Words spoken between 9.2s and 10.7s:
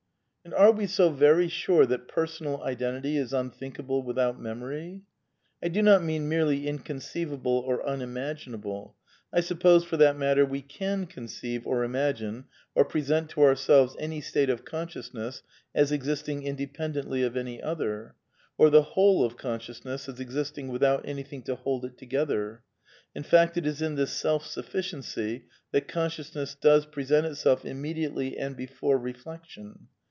I suppose, for that matter, we